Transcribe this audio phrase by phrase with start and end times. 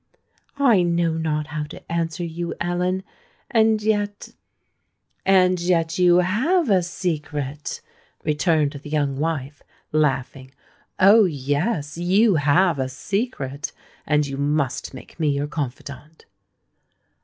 [0.57, 4.29] "I know not how to answer you, Ellen;—and yet——"
[5.27, 7.81] "And yet you have a secret,"
[8.23, 9.61] returned the young wife,
[9.91, 10.55] laughing;
[10.99, 11.25] "oh!
[11.25, 16.25] yes—you have a secret—and you must make me your confidant."